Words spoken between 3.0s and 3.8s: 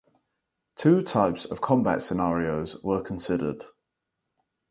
considered.